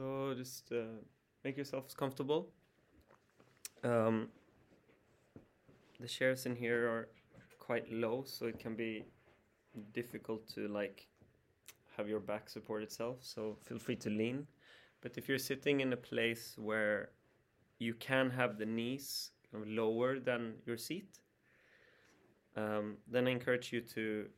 So 0.00 0.32
just 0.34 0.72
uh, 0.72 0.96
make 1.44 1.58
yourselves 1.58 1.92
comfortable. 1.92 2.48
Um, 3.84 4.28
the 6.00 6.08
chairs 6.08 6.46
in 6.46 6.56
here 6.56 6.88
are 6.88 7.08
quite 7.58 7.92
low, 7.92 8.24
so 8.26 8.46
it 8.46 8.58
can 8.58 8.74
be 8.74 9.04
difficult 9.92 10.48
to 10.54 10.68
like 10.68 11.06
have 11.98 12.08
your 12.08 12.18
back 12.18 12.48
support 12.48 12.82
itself. 12.82 13.18
So 13.20 13.58
feel 13.62 13.78
free 13.78 13.96
to 13.96 14.08
lean. 14.08 14.46
But 15.02 15.18
if 15.18 15.28
you're 15.28 15.36
sitting 15.36 15.80
in 15.80 15.92
a 15.92 15.98
place 15.98 16.54
where 16.56 17.10
you 17.78 17.92
can 17.92 18.30
have 18.30 18.56
the 18.56 18.64
knees 18.64 19.32
lower 19.52 20.18
than 20.18 20.54
your 20.64 20.78
seat, 20.78 21.18
um, 22.56 22.96
then 23.06 23.28
I 23.28 23.32
encourage 23.32 23.70
you 23.70 23.82
to 23.82 24.30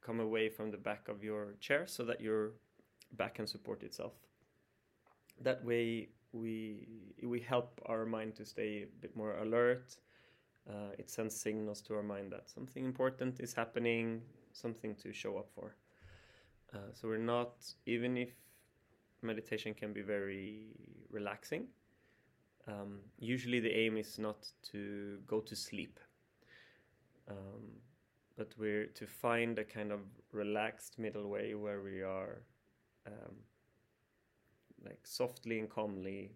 come 0.00 0.18
away 0.18 0.48
from 0.48 0.70
the 0.70 0.78
back 0.78 1.08
of 1.10 1.22
your 1.22 1.56
chair 1.60 1.86
so 1.86 2.06
that 2.06 2.22
your 2.22 2.52
back 3.12 3.34
can 3.34 3.46
support 3.46 3.82
itself. 3.82 4.14
That 5.40 5.64
way, 5.64 6.08
we 6.32 6.86
we 7.22 7.40
help 7.40 7.80
our 7.86 8.06
mind 8.06 8.34
to 8.36 8.44
stay 8.44 8.84
a 8.84 9.00
bit 9.00 9.16
more 9.16 9.38
alert. 9.38 9.96
Uh, 10.68 10.92
it 10.98 11.10
sends 11.10 11.34
signals 11.34 11.80
to 11.82 11.94
our 11.94 12.02
mind 12.02 12.32
that 12.32 12.48
something 12.48 12.84
important 12.84 13.40
is 13.40 13.54
happening, 13.54 14.22
something 14.52 14.94
to 14.96 15.12
show 15.12 15.38
up 15.38 15.48
for. 15.54 15.74
Uh, 16.72 16.92
so 16.92 17.08
we're 17.08 17.18
not 17.18 17.54
even 17.86 18.16
if 18.16 18.30
meditation 19.22 19.74
can 19.74 19.92
be 19.92 20.02
very 20.02 20.76
relaxing. 21.10 21.66
Um, 22.68 23.00
usually, 23.18 23.60
the 23.60 23.72
aim 23.72 23.96
is 23.96 24.18
not 24.18 24.46
to 24.70 25.18
go 25.26 25.40
to 25.40 25.56
sleep, 25.56 25.98
um, 27.28 27.80
but 28.36 28.54
we're 28.58 28.86
to 28.86 29.06
find 29.06 29.58
a 29.58 29.64
kind 29.64 29.90
of 29.90 30.00
relaxed 30.32 30.98
middle 30.98 31.28
way 31.28 31.54
where 31.54 31.80
we 31.80 32.02
are 32.02 32.42
um, 33.06 33.34
like 34.84 35.00
softly 35.04 35.58
and 35.58 35.68
calmly 35.68 36.32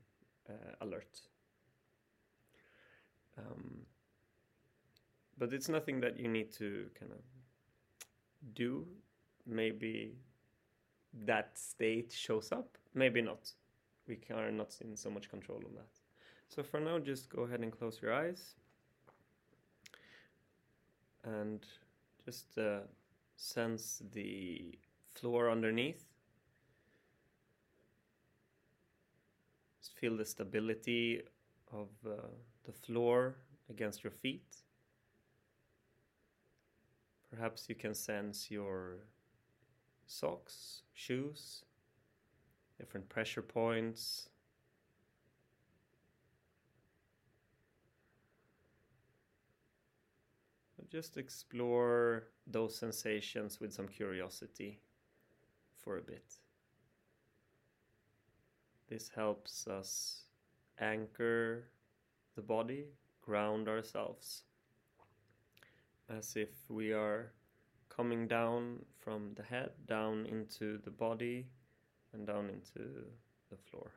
uh, 0.49 0.75
alert. 0.81 1.21
Um, 3.39 3.81
but 5.39 5.53
it's 5.53 5.69
nothing 5.69 6.01
that 6.01 6.19
you 6.19 6.29
need 6.29 6.53
to 6.53 6.87
kind 6.99 7.13
of 7.13 7.19
do. 8.55 8.87
Maybe 9.47 10.15
that 11.25 11.59
state 11.59 12.13
shows 12.13 12.53
up, 12.53 12.79
maybe 12.95 13.23
not. 13.23 13.51
We 14.07 14.19
are 14.35 14.51
not 14.51 14.77
in 14.81 14.97
so 14.97 15.11
much 15.11 15.29
control 15.29 15.59
of 15.59 15.75
that. 15.75 16.01
So 16.49 16.63
for 16.63 16.79
now, 16.79 16.99
just 16.99 17.29
go 17.29 17.43
ahead 17.43 17.61
and 17.61 17.73
close 17.73 18.01
your 18.01 18.13
eyes 18.13 18.55
and 21.25 21.65
just 22.25 22.57
uh, 22.59 22.81
sense 23.37 24.03
the 24.13 24.79
floor 25.15 25.51
underneath. 25.51 26.05
Feel 30.05 30.19
the 30.19 30.25
stability 30.27 31.23
of 31.73 31.89
uh, 32.07 32.11
the 32.65 32.73
floor 32.73 33.37
against 33.71 34.05
your 34.05 34.11
feet. 34.11 34.57
Perhaps 37.31 37.71
you 37.71 37.75
can 37.75 37.95
sense 37.95 38.51
your 38.51 38.99
socks, 40.07 40.83
shoes, 40.93 41.65
different 42.79 43.09
pressure 43.09 43.41
points. 43.41 44.29
Just 50.91 51.17
explore 51.17 52.25
those 52.47 52.77
sensations 52.77 53.59
with 53.59 53.73
some 53.73 53.89
curiosity 53.89 54.81
for 55.83 55.97
a 55.97 56.03
bit. 56.03 56.44
This 58.89 59.11
helps 59.15 59.67
us 59.67 60.25
anchor 60.79 61.65
the 62.37 62.43
body, 62.43 62.87
ground 63.23 63.69
ourselves, 63.69 64.43
as 66.09 66.37
if 66.37 66.51
we 66.69 66.93
are 66.93 67.33
coming 67.89 68.27
down 68.27 68.85
from 68.99 69.33
the 69.35 69.43
head 69.43 69.71
down 69.87 70.27
into 70.27 70.79
the 70.79 70.91
body 70.91 71.47
and 72.13 72.27
down 72.27 72.51
into 72.51 73.05
the 73.51 73.57
floor. 73.57 73.91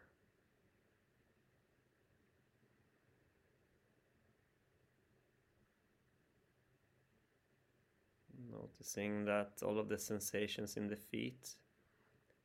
Noticing 8.50 9.26
that 9.26 9.62
all 9.64 9.80
of 9.80 9.90
the 9.90 9.98
sensations 9.98 10.78
in 10.78 10.88
the 10.88 10.96
feet 10.96 11.56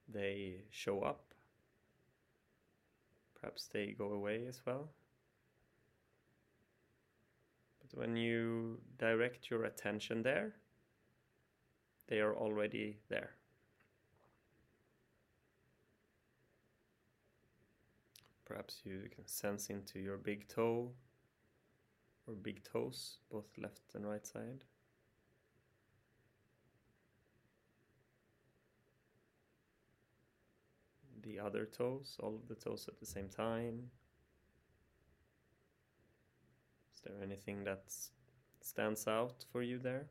they 0.08 0.62
show 0.70 1.00
up. 1.00 1.31
Perhaps 3.42 3.68
they 3.72 3.88
go 3.98 4.12
away 4.12 4.46
as 4.48 4.60
well. 4.64 4.88
But 7.80 7.98
when 7.98 8.16
you 8.16 8.78
direct 8.98 9.50
your 9.50 9.64
attention 9.64 10.22
there, 10.22 10.54
they 12.06 12.20
are 12.20 12.36
already 12.36 13.00
there. 13.08 13.30
Perhaps 18.44 18.82
you 18.84 19.08
can 19.12 19.26
sense 19.26 19.70
into 19.70 19.98
your 19.98 20.18
big 20.18 20.46
toe 20.46 20.92
or 22.28 22.34
big 22.34 22.62
toes, 22.62 23.18
both 23.28 23.48
left 23.58 23.94
and 23.94 24.06
right 24.06 24.24
side. 24.24 24.62
The 31.22 31.38
other 31.38 31.66
toes, 31.66 32.16
all 32.20 32.34
of 32.34 32.48
the 32.48 32.54
toes 32.54 32.86
at 32.88 32.98
the 32.98 33.06
same 33.06 33.28
time. 33.28 33.90
Is 36.94 37.00
there 37.04 37.22
anything 37.22 37.64
that 37.64 37.92
stands 38.60 39.06
out 39.06 39.44
for 39.52 39.62
you 39.62 39.78
there? 39.78 40.06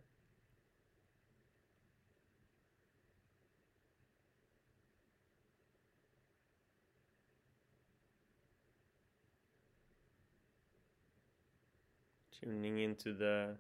tuning 12.44 12.80
into 12.80 13.14
the 13.14 13.56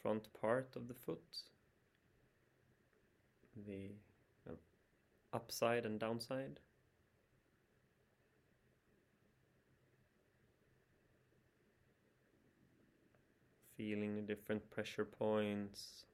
front 0.00 0.28
part 0.40 0.76
of 0.76 0.88
the 0.88 0.94
foot, 0.94 1.22
the 3.66 3.90
upside 5.32 5.84
and 5.84 5.98
downside. 5.98 6.60
Feeling 13.76 14.14
the 14.14 14.22
different 14.22 14.70
pressure 14.70 15.04
points, 15.04 16.04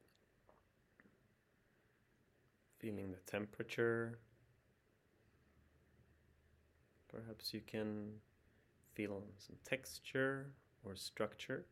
feeling 2.79 3.11
the 3.11 3.31
temperature. 3.31 4.19
Perhaps 7.09 7.53
you 7.53 7.61
can 7.67 8.13
feel 8.95 9.23
some 9.39 9.57
texture 9.65 10.53
or 10.85 10.95
structure. 10.95 11.65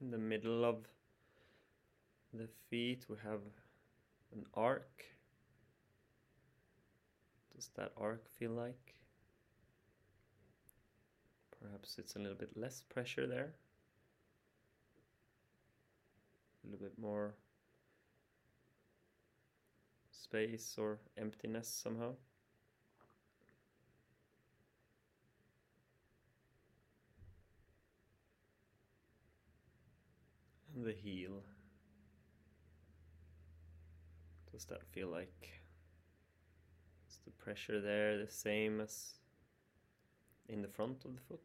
In 0.00 0.10
the 0.10 0.18
middle 0.18 0.64
of 0.64 0.86
the 2.32 2.48
feet, 2.68 3.04
we 3.08 3.16
have 3.22 3.40
an 4.32 4.46
arc. 4.54 5.04
Does 7.54 7.68
that 7.74 7.92
arc 7.96 8.28
feel 8.30 8.52
like? 8.52 8.94
Perhaps 11.60 11.98
it's 11.98 12.16
a 12.16 12.18
little 12.18 12.38
bit 12.38 12.56
less 12.56 12.82
pressure 12.88 13.26
there 13.26 13.54
a 16.62 16.70
little 16.70 16.86
bit 16.86 16.98
more 16.98 17.34
space 20.10 20.76
or 20.78 20.98
emptiness 21.16 21.68
somehow. 21.68 22.12
The 30.82 30.92
heel. 30.92 31.42
Does 34.50 34.64
that 34.64 34.82
feel 34.92 35.08
like? 35.08 35.50
Is 37.06 37.18
the 37.26 37.32
pressure 37.32 37.82
there 37.82 38.16
the 38.16 38.32
same 38.32 38.80
as 38.80 39.16
in 40.48 40.62
the 40.62 40.68
front 40.68 41.04
of 41.04 41.16
the 41.16 41.20
foot? 41.28 41.40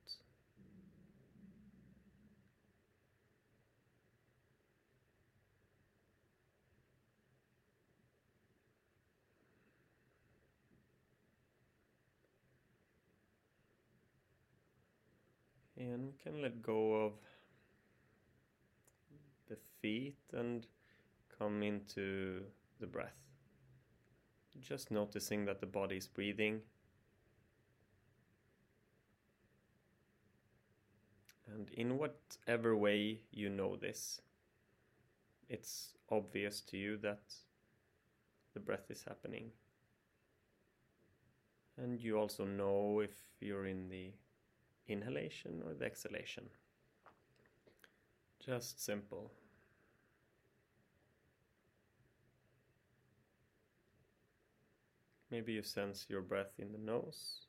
And 15.77 16.05
we 16.05 16.13
can 16.23 16.41
let 16.41 16.61
go 16.61 16.93
of 16.93 17.13
feet 19.85 20.17
and 20.33 20.65
come 21.37 21.61
into 21.61 22.41
the 22.79 22.87
breath. 22.87 23.21
Just 24.59 24.89
noticing 24.89 25.45
that 25.45 25.59
the 25.59 25.67
body 25.67 25.97
is 25.97 26.07
breathing. 26.07 26.61
And 31.53 31.69
in 31.69 31.99
whatever 31.99 32.75
way 32.75 33.19
you 33.31 33.49
know 33.49 33.75
this, 33.75 34.21
it's 35.49 35.93
obvious 36.09 36.61
to 36.61 36.77
you 36.77 36.97
that 37.03 37.35
the 38.55 38.59
breath 38.59 38.89
is 38.89 39.03
happening. 39.07 39.51
And 41.77 42.01
you 42.01 42.17
also 42.17 42.43
know 42.43 43.01
if 43.01 43.15
you're 43.39 43.67
in 43.67 43.89
the 43.89 44.13
inhalation 44.88 45.61
or 45.63 45.75
the 45.75 45.85
exhalation. 45.85 46.45
Just 48.43 48.83
simple. 48.83 49.31
Maybe 55.31 55.54
you 55.54 55.63
sense 55.63 56.06
your 56.07 56.22
breath 56.22 56.54
in 56.60 56.72
the 56.72 56.77
nose, 56.77 57.48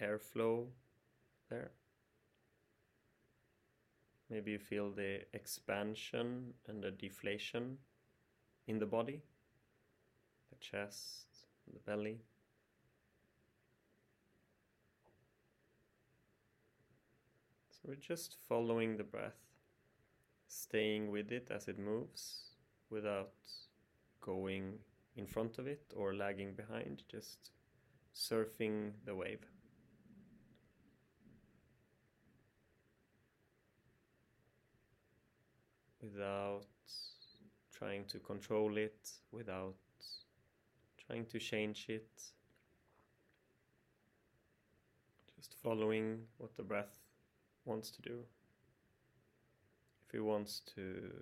airflow 0.00 0.66
there. 1.48 1.70
Maybe 4.28 4.52
you 4.52 4.58
feel 4.58 4.90
the 4.90 5.20
expansion 5.32 6.54
and 6.66 6.82
the 6.82 6.90
deflation 6.90 7.78
in 8.66 8.78
the 8.78 8.86
body, 8.86 9.22
the 10.50 10.56
chest, 10.58 11.26
the 11.72 11.78
belly. 11.80 12.18
So 17.70 17.80
we're 17.84 17.94
just 17.96 18.36
following 18.48 18.96
the 18.96 19.04
breath, 19.04 19.38
staying 20.48 21.10
with 21.10 21.30
it 21.30 21.48
as 21.50 21.68
it 21.68 21.78
moves 21.78 22.54
without 22.90 23.34
going 24.20 24.78
in 25.16 25.26
front 25.26 25.58
of 25.58 25.66
it 25.66 25.92
or 25.96 26.14
lagging 26.14 26.54
behind, 26.54 27.02
just 27.08 27.50
surfing 28.14 28.92
the 29.04 29.14
wave. 29.14 29.46
Without 36.02 36.66
trying 37.72 38.04
to 38.06 38.18
control 38.18 38.76
it, 38.76 39.10
without 39.30 39.74
trying 41.06 41.26
to 41.26 41.38
change 41.38 41.86
it. 41.88 42.10
Just 45.36 45.54
following 45.62 46.20
what 46.38 46.56
the 46.56 46.62
breath 46.62 46.98
wants 47.64 47.90
to 47.90 48.02
do. 48.02 48.18
If 50.08 50.14
it 50.14 50.20
wants 50.20 50.62
to 50.74 51.12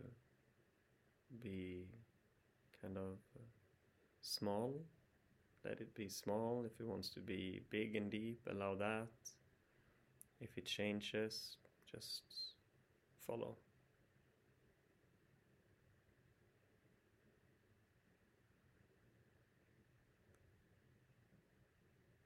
be 1.41 1.85
kind 2.81 2.97
of 2.97 3.19
small, 4.21 4.75
let 5.65 5.81
it 5.81 5.95
be 5.95 6.09
small. 6.09 6.65
If 6.65 6.81
it 6.81 6.87
wants 6.87 7.09
to 7.11 7.21
be 7.21 7.61
big 7.71 7.97
and 7.97 8.11
deep, 8.11 8.41
allow 8.51 8.75
that. 8.77 9.09
If 10.41 10.57
it 10.57 10.65
changes, 10.65 11.57
just 11.91 12.23
follow. 13.27 13.57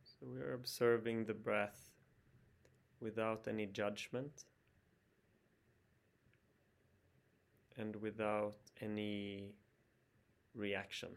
So 0.04 0.26
we 0.32 0.40
are 0.40 0.54
observing 0.54 1.24
the 1.24 1.34
breath 1.34 1.90
without 3.00 3.46
any 3.48 3.66
judgment 3.66 4.44
and 7.76 7.96
without 7.96 8.56
any 8.80 9.54
reaction. 10.54 11.10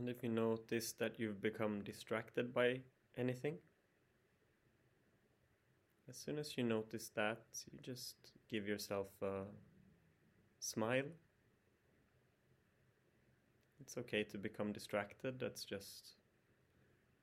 And 0.00 0.08
if 0.08 0.22
you 0.22 0.30
notice 0.30 0.92
that 0.92 1.20
you've 1.20 1.42
become 1.42 1.82
distracted 1.82 2.54
by 2.54 2.80
anything, 3.18 3.58
as 6.08 6.16
soon 6.16 6.38
as 6.38 6.56
you 6.56 6.64
notice 6.64 7.10
that, 7.16 7.42
you 7.70 7.78
just 7.82 8.16
give 8.48 8.66
yourself 8.66 9.08
a 9.20 9.42
smile. 10.58 11.04
It's 13.82 13.98
okay 13.98 14.24
to 14.24 14.38
become 14.38 14.72
distracted, 14.72 15.38
that's 15.38 15.66
just 15.66 16.14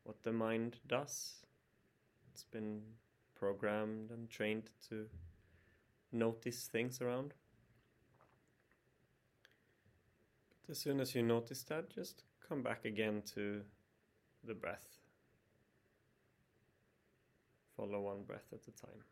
what 0.04 0.22
the 0.22 0.32
mind 0.32 0.78
does. 0.86 1.38
It's 2.32 2.44
been 2.44 2.84
programmed 3.34 4.12
and 4.12 4.30
trained 4.30 4.70
to 4.90 5.08
notice 6.12 6.68
things 6.68 7.02
around. 7.02 7.34
But 10.62 10.74
as 10.74 10.78
soon 10.78 11.00
as 11.00 11.16
you 11.16 11.24
notice 11.24 11.64
that, 11.64 11.90
just 11.90 12.22
come 12.48 12.62
back 12.62 12.86
again 12.86 13.22
to 13.36 13.62
the 14.44 14.54
breath. 14.54 14.86
Follow 17.76 18.02
one 18.02 18.24
breath 18.24 18.48
at 18.54 18.62
a 18.68 18.72
time. 18.82 19.04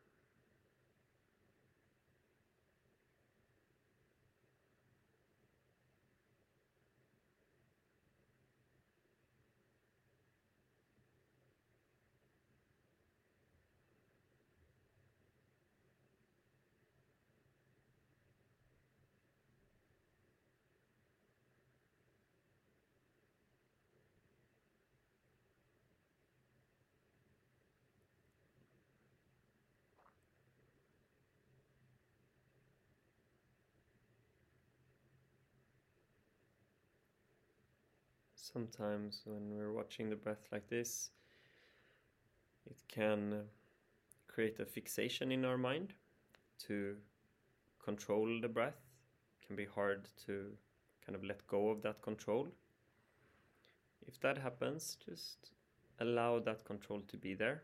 Sometimes 38.54 39.21
when 39.25 39.56
we're 39.56 39.71
watching 39.71 40.09
the 40.09 40.16
breath 40.16 40.47
like 40.52 40.68
this, 40.69 41.09
it 42.69 42.78
can 42.87 43.33
uh, 43.33 43.42
create 44.28 44.59
a 44.59 44.66
fixation 44.66 45.31
in 45.31 45.45
our 45.45 45.57
mind 45.57 45.94
to 46.68 46.95
control 47.83 48.40
the 48.42 48.47
breath. 48.47 48.80
It 49.42 49.47
can 49.47 49.56
be 49.56 49.66
hard 49.66 50.09
to 50.25 50.52
kind 51.06 51.16
of 51.16 51.23
let 51.23 51.45
go 51.47 51.69
of 51.69 51.81
that 51.83 52.02
control. 52.02 52.47
If 54.07 54.19
that 54.21 54.37
happens, 54.37 54.97
just 55.06 55.52
allow 55.99 56.40
that 56.40 56.66
control 56.66 57.02
to 57.07 57.18
be 57.18 57.33
there. 57.33 57.64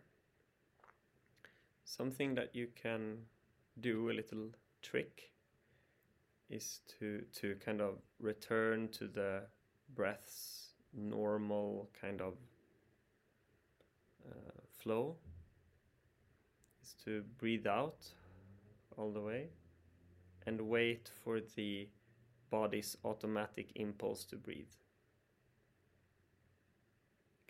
Something 1.85 2.35
that 2.35 2.55
you 2.55 2.67
can 2.75 3.17
do 3.79 4.09
a 4.09 4.13
little 4.13 4.49
trick 4.81 5.31
is 6.49 6.81
to 6.99 7.23
to 7.33 7.55
kind 7.63 7.81
of 7.81 7.95
return 8.19 8.89
to 8.89 9.07
the 9.07 9.43
breath's 9.95 10.60
normal 10.93 11.89
kind 11.99 12.21
of 12.21 12.33
uh, 14.29 14.61
flow 14.77 15.15
is 16.83 16.95
to 17.05 17.23
breathe 17.37 17.67
out 17.67 18.05
all 18.97 19.11
the 19.11 19.21
way 19.21 19.47
and 20.45 20.61
wait 20.61 21.09
for 21.23 21.39
the 21.55 21.87
body's 22.49 22.97
automatic 23.05 23.71
impulse 23.75 24.25
to 24.25 24.35
breathe. 24.35 24.73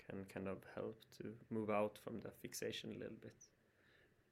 Can 0.10 0.26
kind 0.34 0.48
of 0.48 0.58
help 0.76 1.02
to 1.18 1.34
move 1.50 1.70
out 1.70 1.98
from 2.04 2.20
the 2.22 2.32
fixation 2.42 2.92
a 2.92 3.00
little 3.00 3.18
bit. 3.22 3.46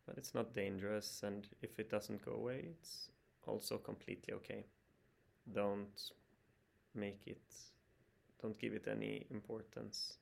But 0.05 0.17
it's 0.17 0.33
not 0.33 0.53
dangerous, 0.53 1.21
and 1.23 1.47
if 1.61 1.79
it 1.79 1.89
doesn't 1.89 2.25
go 2.25 2.33
away, 2.33 2.69
it's 2.71 3.09
also 3.45 3.77
completely 3.77 4.33
okay. 4.33 4.65
Don't 5.53 6.11
make 6.95 7.21
it 7.25 7.41
don't 8.41 8.57
give 8.59 8.73
it 8.73 8.87
any 8.87 9.25
importance. 9.31 10.13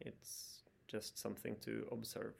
It's 0.00 0.62
just 0.88 1.18
something 1.18 1.56
to 1.64 1.86
observe. 1.90 2.34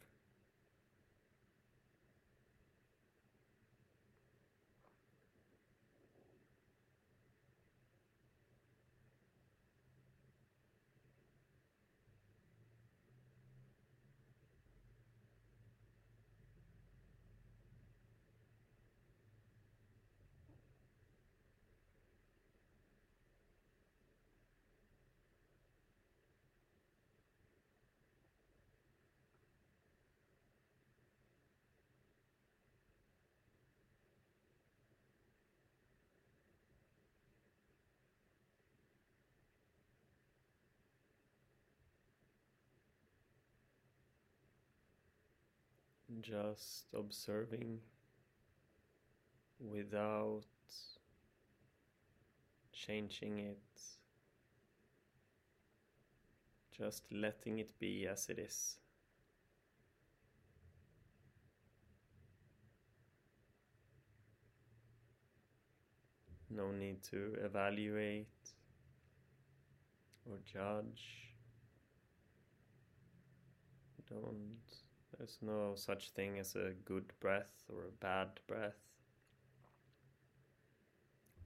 Just 46.21 46.87
observing 46.95 47.79
without 49.59 50.45
changing 52.73 53.39
it, 53.39 53.81
just 56.77 57.05
letting 57.13 57.59
it 57.59 57.79
be 57.79 58.07
as 58.07 58.29
it 58.29 58.39
is. 58.39 58.77
No 66.51 66.71
need 66.73 67.03
to 67.05 67.35
evaluate 67.43 68.27
or 70.27 70.39
judge. 70.45 71.35
Don't. 74.09 74.82
There's 75.17 75.39
no 75.41 75.75
such 75.77 76.11
thing 76.11 76.39
as 76.39 76.55
a 76.57 76.73
good 76.85 77.13
breath 77.21 77.65
or 77.69 77.85
a 77.85 77.93
bad 78.01 78.41
breath, 78.47 78.79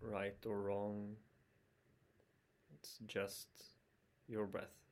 right 0.01 0.37
or 0.47 0.61
wrong. 0.63 1.17
It's 2.75 2.99
just 3.07 3.49
your 4.29 4.47
breath. 4.47 4.86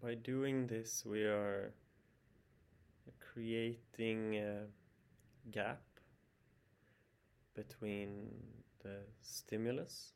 By 0.00 0.14
doing 0.14 0.68
this, 0.68 1.04
we 1.04 1.24
are 1.24 1.72
creating 3.18 4.36
a 4.36 4.66
gap 5.50 5.82
between 7.54 8.28
the 8.84 9.00
stimulus 9.22 10.12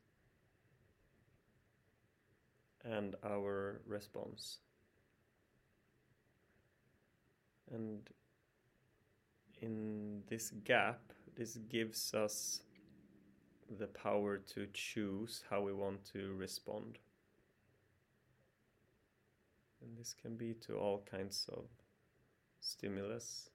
and 2.84 3.16
our 3.24 3.80
response. 3.84 4.58
And 7.72 8.08
in 9.60 10.22
this 10.28 10.52
gap, 10.62 11.00
this 11.34 11.56
gives 11.68 12.14
us 12.14 12.62
the 13.78 13.88
power 13.88 14.38
to 14.54 14.68
choose 14.72 15.42
how 15.50 15.62
we 15.62 15.72
want 15.72 16.04
to 16.12 16.34
respond. 16.34 16.98
And 19.82 19.98
this 19.98 20.14
can 20.14 20.36
be 20.36 20.54
to 20.66 20.76
all 20.76 21.04
kinds 21.10 21.48
of 21.52 21.64
stimulus, 22.60 23.50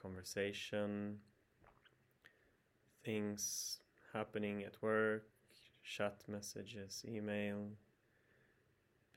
conversation, 0.00 1.18
things 3.04 3.80
happening 4.12 4.62
at 4.64 4.80
work, 4.82 5.24
chat 5.82 6.22
messages, 6.28 7.04
email, 7.08 7.68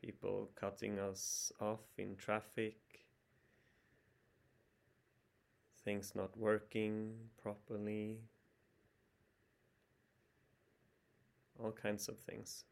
people 0.02 0.50
cutting 0.56 0.98
us 1.00 1.52
off 1.60 1.82
in 1.98 2.16
traffic, 2.16 2.78
things 5.84 6.14
not 6.16 6.38
working 6.38 7.16
properly, 7.42 8.20
all 11.60 11.74
kinds 11.74 12.08
of 12.08 12.18
things 12.20 12.64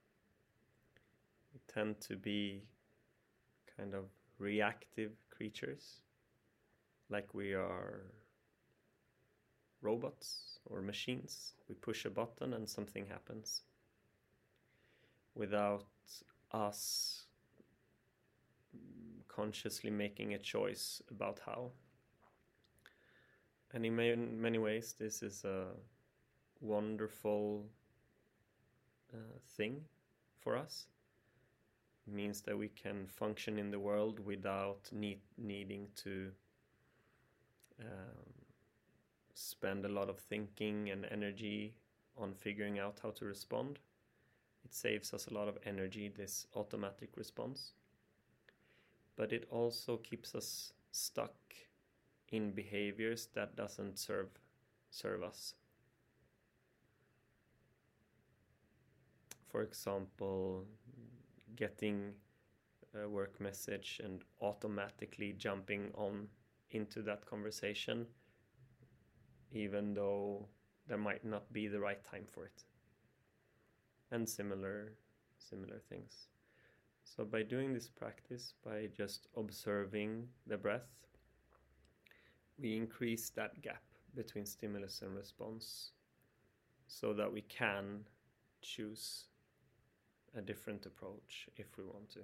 tend 1.74 2.00
to 2.02 2.16
be 2.16 2.64
kind 3.78 3.94
of 3.94 4.06
reactive 4.40 5.12
creatures, 5.30 6.02
like 7.10 7.34
we 7.34 7.54
are 7.54 8.12
robots 9.82 10.60
or 10.66 10.82
machines. 10.82 11.54
We 11.70 11.76
push 11.76 12.06
a 12.06 12.10
button 12.10 12.54
and 12.54 12.68
something 12.68 13.06
happens 13.08 13.62
without 15.36 15.86
us 16.52 17.26
consciously 19.28 19.92
making 19.92 20.34
a 20.34 20.40
choice 20.40 21.02
about 21.12 21.40
how. 21.46 21.72
And 23.74 23.86
in 23.86 24.42
many 24.42 24.58
ways, 24.58 24.96
this 24.98 25.22
is 25.22 25.44
a 25.44 25.68
wonderful 26.60 27.66
uh, 29.14 29.40
thing 29.56 29.82
for 30.40 30.58
us 30.58 30.88
means 32.08 32.42
that 32.42 32.58
we 32.58 32.70
can 32.70 33.08
function 33.08 33.58
in 33.58 33.72
the 33.72 33.80
world 33.80 34.20
without 34.20 34.90
need, 34.92 35.20
needing 35.38 35.88
to 35.96 36.32
um, 37.80 38.34
spend 39.34 39.86
a 39.86 39.90
lot 39.90 40.10
of 40.10 40.20
thinking 40.20 40.90
and 40.90 41.06
energy 41.12 41.76
on 42.18 42.34
figuring 42.34 42.80
out 42.80 43.00
how 43.04 43.12
to 43.12 43.26
respond. 43.26 43.80
It 44.66 44.74
saves 44.74 45.14
us 45.14 45.28
a 45.28 45.34
lot 45.34 45.48
of 45.48 45.58
energy, 45.66 46.10
this 46.10 46.48
automatic 46.56 47.16
response. 47.16 47.74
But 49.16 49.32
it 49.32 49.48
also 49.50 49.98
keeps 49.98 50.36
us 50.36 50.74
stuck 50.92 51.36
in 52.30 52.52
behaviors 52.52 53.30
that 53.34 53.56
doesn't 53.56 53.98
serve 53.98 54.30
serve 54.90 55.24
us. 55.24 55.54
For 59.50 59.62
example, 59.62 60.66
getting 61.56 62.14
a 63.04 63.08
work 63.08 63.40
message 63.40 64.02
and 64.04 64.24
automatically 64.42 65.34
jumping 65.38 65.92
on 65.96 66.28
into 66.72 67.02
that 67.02 67.26
conversation 67.26 68.06
even 69.52 69.94
though 69.94 70.46
there 70.88 70.98
might 70.98 71.24
not 71.24 71.52
be 71.54 71.68
the 71.68 71.80
right 71.80 72.04
time 72.04 72.26
for 72.26 72.46
it. 72.46 72.64
And 74.12 74.28
similar 74.28 74.94
similar 75.38 75.82
things. 75.90 76.28
So 77.04 77.24
by 77.24 77.44
doing 77.44 77.74
this 77.74 77.88
practice 77.88 78.54
by 78.66 78.90
just 78.96 79.28
observing 79.36 80.28
the 80.46 80.58
breath 80.58 80.88
we 82.60 82.76
increase 82.76 83.30
that 83.30 83.62
gap 83.62 83.84
between 84.16 84.46
stimulus 84.46 85.02
and 85.04 85.16
response 85.16 85.92
so 86.88 87.14
that 87.14 87.32
we 87.32 87.42
can 87.42 88.00
choose 88.62 89.26
a 90.36 90.42
different 90.42 90.86
approach 90.86 91.48
if 91.58 91.78
we 91.78 91.84
want 91.84 92.10
to. 92.12 92.20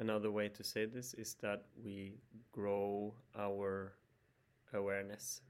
Another 0.00 0.30
way 0.30 0.48
to 0.48 0.64
say 0.64 0.86
this 0.86 1.14
is 1.14 1.34
that 1.34 1.66
we 1.84 2.14
grow 2.52 3.14
our 3.38 3.92
awareness. 4.72 5.40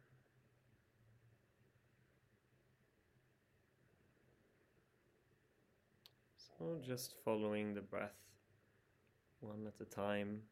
So 6.37 6.79
just 6.87 7.15
following 7.25 7.75
the 7.75 7.81
breath 7.81 8.25
one 9.41 9.67
at 9.67 9.81
a 9.81 9.85
time, 9.85 10.43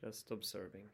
just 0.00 0.30
observing. 0.30 0.88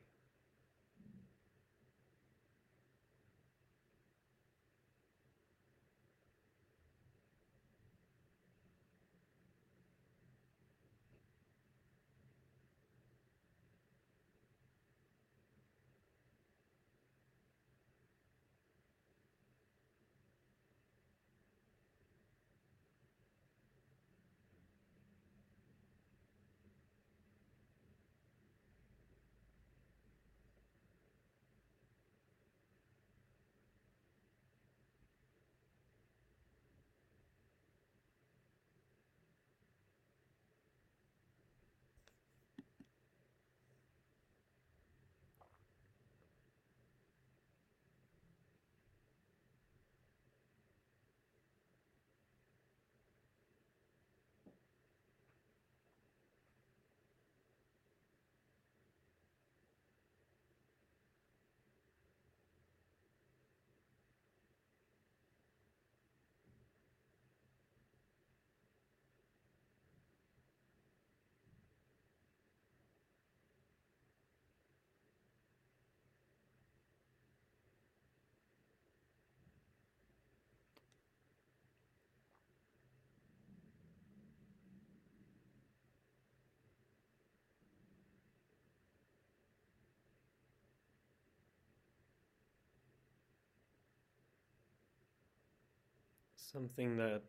Something 96.52 96.96
that 96.98 97.22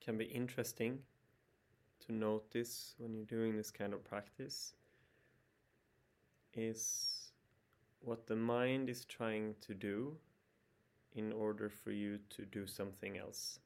can 0.00 0.16
be 0.16 0.24
interesting 0.24 1.00
to 2.06 2.12
notice 2.12 2.94
when 2.96 3.12
you're 3.12 3.26
doing 3.26 3.56
this 3.56 3.70
kind 3.70 3.92
of 3.92 4.02
practice 4.02 4.72
is 6.54 7.30
what 8.00 8.26
the 8.26 8.36
mind 8.36 8.88
is 8.88 9.04
trying 9.04 9.54
to 9.60 9.74
do 9.74 10.16
in 11.14 11.30
order 11.32 11.68
for 11.68 11.90
you 11.90 12.18
to 12.30 12.46
do 12.46 12.66
something 12.66 13.18
else 13.18 13.58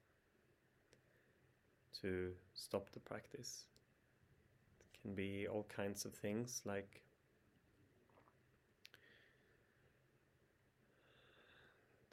to 2.03 2.33
stop 2.55 2.91
the 2.91 3.01
practice. 3.01 3.67
It 4.81 5.01
can 5.01 5.15
be 5.15 5.47
all 5.47 5.67
kinds 5.75 6.05
of 6.05 6.13
things 6.13 6.61
like 6.65 7.03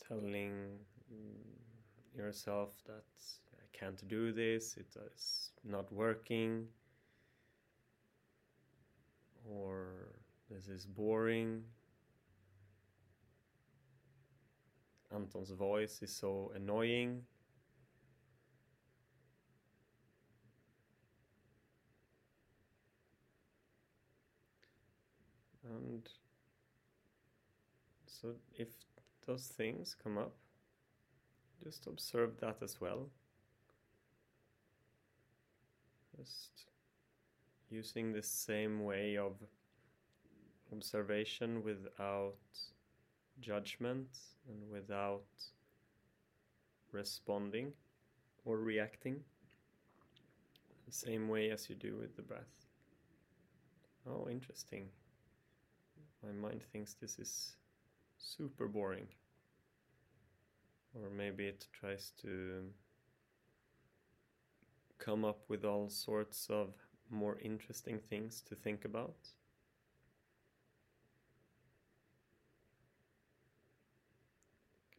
telling 0.07 0.77
yourself 2.15 2.71
that 2.85 3.03
I 3.53 3.77
can't 3.77 4.07
do 4.07 4.31
this, 4.31 4.77
it 4.77 4.95
is 5.13 5.51
not 5.63 5.91
working, 5.91 6.67
or 9.49 10.09
this 10.49 10.67
is 10.67 10.85
boring. 10.85 11.63
Anton's 15.13 15.51
voice 15.51 16.01
is 16.01 16.13
so 16.13 16.51
annoying. 16.55 17.21
And 25.63 26.07
so 28.05 28.35
if 28.55 28.67
those 29.25 29.47
things 29.47 29.95
come 30.01 30.17
up, 30.17 30.33
just 31.63 31.87
observe 31.87 32.39
that 32.41 32.57
as 32.61 32.79
well. 32.79 33.07
Just 36.17 36.65
using 37.69 38.13
the 38.13 38.23
same 38.23 38.83
way 38.83 39.17
of 39.17 39.33
observation 40.71 41.63
without 41.63 42.35
judgment 43.41 44.07
and 44.47 44.71
without 44.71 45.25
responding 46.91 47.73
or 48.45 48.57
reacting. 48.57 49.19
The 50.87 50.93
same 50.93 51.27
way 51.27 51.49
as 51.49 51.69
you 51.69 51.75
do 51.75 51.97
with 51.97 52.15
the 52.15 52.21
breath. 52.21 52.67
Oh, 54.07 54.27
interesting. 54.29 54.87
My 56.23 56.31
mind 56.31 56.61
thinks 56.71 56.93
this 56.93 57.17
is 57.19 57.55
super 58.17 58.67
boring. 58.67 59.07
Or 60.95 61.09
maybe 61.09 61.45
it 61.45 61.67
tries 61.73 62.11
to 62.21 62.63
come 64.97 65.25
up 65.25 65.41
with 65.49 65.65
all 65.65 65.89
sorts 65.89 66.47
of 66.49 66.73
more 67.09 67.37
interesting 67.41 67.99
things 68.09 68.41
to 68.47 68.55
think 68.55 68.85
about. 68.85 69.15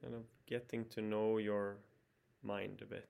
Kind 0.02 0.14
of 0.14 0.22
getting 0.46 0.84
to 0.90 1.00
know 1.00 1.38
your 1.38 1.78
mind 2.42 2.80
a 2.82 2.86
bit. 2.86 3.08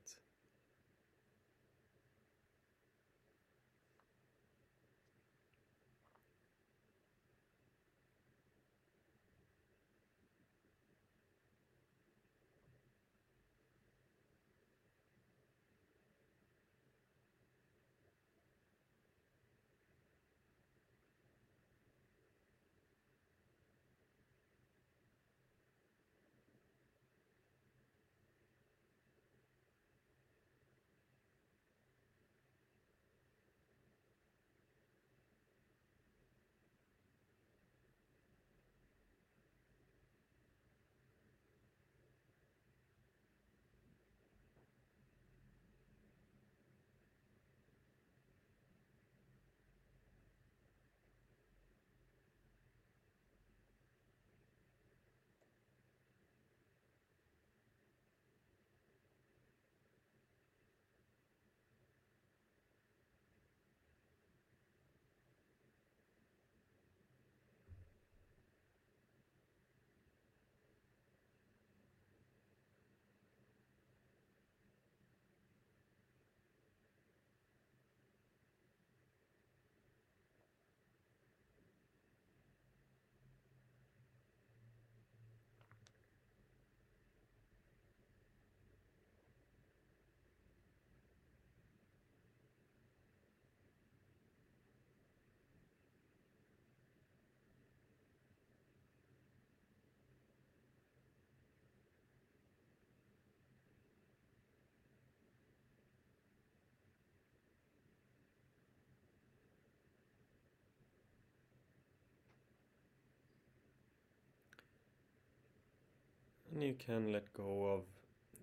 You 116.61 116.73
can 116.73 117.11
let 117.11 117.33
go 117.33 117.65
of 117.65 117.83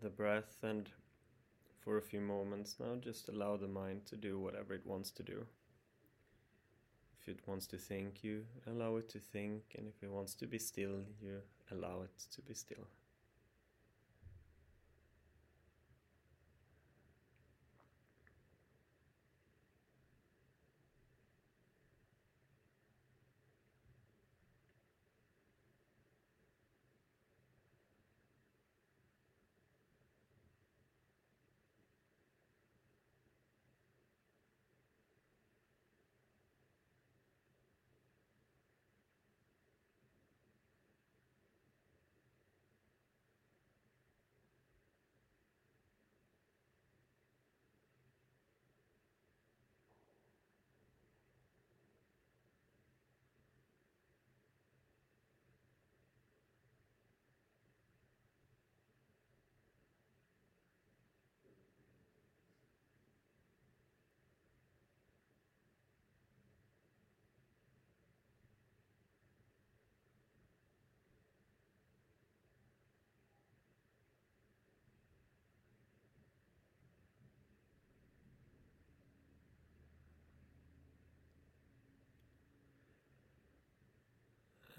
the 0.03 0.09
breath 0.09 0.59
and 0.63 0.89
for 1.81 1.99
a 1.99 2.03
few 2.03 2.21
moments 2.21 2.77
now 2.81 2.97
just 3.01 3.29
allow 3.29 3.57
the 3.57 3.69
mind 3.69 4.07
to 4.07 4.17
do 4.17 4.39
whatever 4.39 4.75
it 4.75 4.87
wants 4.87 5.11
to 5.11 5.23
do. 5.23 5.47
If 7.21 7.29
it 7.29 7.41
wants 7.47 7.67
to 7.69 7.79
think, 7.79 8.23
you 8.23 8.45
allow 8.67 8.97
it 8.97 9.09
to 9.11 9.19
think, 9.19 9.63
and 9.79 9.89
if 9.89 10.03
it 10.03 10.11
wants 10.11 10.35
to 10.35 10.47
be 10.47 10.59
still, 10.59 11.01
you 11.23 11.41
allow 11.71 12.03
it 12.03 12.23
to 12.35 12.43
be 12.43 12.53
still. 12.53 12.87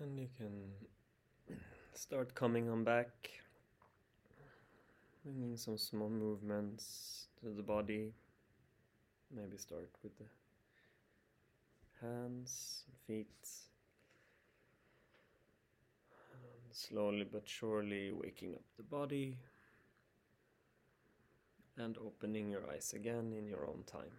And 0.02 0.20
you 0.20 0.28
can 0.38 0.52
start 1.94 2.36
coming 2.36 2.70
on 2.70 2.84
back, 2.84 3.30
bringing 5.24 5.56
some 5.56 5.78
small 5.78 6.10
movements 6.10 7.28
to 7.40 7.50
the 7.52 7.64
body. 7.64 8.12
Maybe 9.34 9.58
start 9.58 9.90
with 10.04 10.12
the 10.18 10.26
hands, 12.02 12.84
feet. 13.08 13.28
And 16.34 16.76
slowly 16.76 17.26
but 17.32 17.48
surely 17.48 18.12
waking 18.12 18.54
up 18.54 18.64
the 18.76 18.84
body 18.84 19.38
and 21.78 21.98
opening 21.98 22.50
your 22.50 22.70
eyes 22.70 22.94
again 22.94 23.34
in 23.38 23.48
your 23.48 23.66
own 23.66 23.84
time. 23.88 24.12